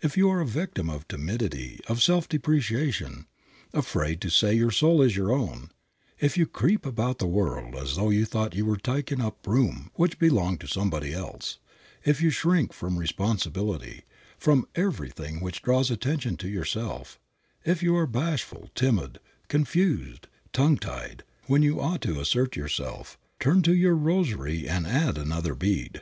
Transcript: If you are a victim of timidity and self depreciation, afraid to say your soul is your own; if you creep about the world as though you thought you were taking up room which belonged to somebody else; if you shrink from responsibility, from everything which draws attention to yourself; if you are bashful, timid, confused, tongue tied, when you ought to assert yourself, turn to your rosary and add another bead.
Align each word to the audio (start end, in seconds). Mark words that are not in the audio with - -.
If 0.00 0.16
you 0.16 0.30
are 0.30 0.40
a 0.40 0.46
victim 0.46 0.88
of 0.88 1.06
timidity 1.08 1.78
and 1.86 1.98
self 2.00 2.26
depreciation, 2.26 3.26
afraid 3.74 4.18
to 4.22 4.30
say 4.30 4.54
your 4.54 4.70
soul 4.70 5.02
is 5.02 5.14
your 5.14 5.30
own; 5.30 5.68
if 6.18 6.38
you 6.38 6.46
creep 6.46 6.86
about 6.86 7.18
the 7.18 7.26
world 7.26 7.76
as 7.76 7.96
though 7.96 8.08
you 8.08 8.24
thought 8.24 8.54
you 8.54 8.64
were 8.64 8.78
taking 8.78 9.20
up 9.20 9.46
room 9.46 9.90
which 9.92 10.18
belonged 10.18 10.60
to 10.62 10.66
somebody 10.68 11.12
else; 11.12 11.58
if 12.02 12.22
you 12.22 12.30
shrink 12.30 12.72
from 12.72 12.96
responsibility, 12.96 14.04
from 14.38 14.66
everything 14.74 15.38
which 15.42 15.60
draws 15.60 15.90
attention 15.90 16.38
to 16.38 16.48
yourself; 16.48 17.20
if 17.62 17.82
you 17.82 17.94
are 17.94 18.06
bashful, 18.06 18.70
timid, 18.74 19.18
confused, 19.48 20.28
tongue 20.54 20.78
tied, 20.78 21.24
when 21.46 21.62
you 21.62 21.78
ought 21.78 22.00
to 22.00 22.20
assert 22.20 22.56
yourself, 22.56 23.18
turn 23.38 23.60
to 23.60 23.74
your 23.74 23.94
rosary 23.94 24.66
and 24.66 24.86
add 24.86 25.18
another 25.18 25.54
bead. 25.54 26.00